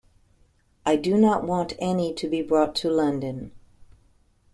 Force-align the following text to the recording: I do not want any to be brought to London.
I 0.83 0.95
do 0.95 1.15
not 1.15 1.43
want 1.45 1.73
any 1.77 2.11
to 2.11 2.27
be 2.27 2.41
brought 2.41 2.73
to 2.77 2.89
London. 2.89 3.51